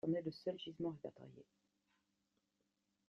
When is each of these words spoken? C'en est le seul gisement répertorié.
C'en 0.03 0.11
est 0.13 0.23
le 0.23 0.31
seul 0.31 0.57
gisement 0.57 0.89
répertorié. 0.89 1.45